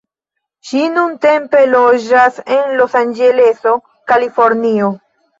Ŝi 0.67 0.79
nuntempe 0.93 1.59
loĝas 1.73 2.39
en 2.55 2.73
Los-Anĝeleso, 2.79 3.75
Kalifornio. 4.13 4.89